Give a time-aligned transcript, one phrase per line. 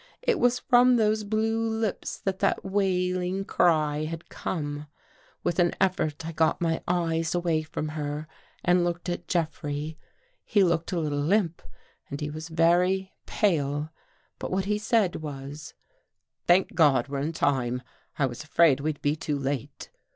[0.23, 4.87] It was from those blue lips that that wailing cry had come.
[5.43, 8.27] With an effort I got my eyes away from her
[8.65, 9.99] and looked at Jeffrey.
[10.43, 11.61] He looked a little limp
[12.09, 13.13] and he 284 WHAT WE SAW IN THE CAVE was very
[13.67, 13.89] pale.
[14.39, 15.73] But what he said was:"
[16.47, 17.83] Thank God, we're in time.
[18.17, 19.91] I was afraid we'd be too late."